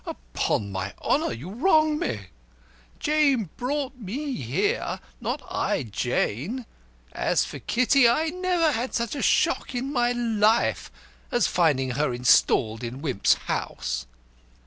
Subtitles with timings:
[0.03, 2.29] "Upon my honour, you wrong me.
[2.97, 6.65] Jane brought me here, not I Jane.
[7.11, 10.91] As for Kitty, I never had such a shock in my life
[11.29, 14.07] as at finding her installed in Wimp's house."